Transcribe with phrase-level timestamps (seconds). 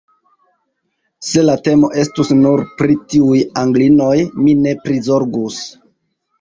[1.27, 5.65] Se la temo estus nur pri tiuj Anglinoj, mi ne prizorgus.